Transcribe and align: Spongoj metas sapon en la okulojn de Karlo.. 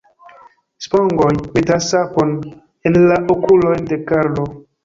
Spongoj 0.85 1.27
metas 1.57 1.91
sapon 1.93 2.33
en 2.91 2.99
la 3.13 3.21
okulojn 3.37 3.87
de 3.93 4.03
Karlo.. 4.13 4.49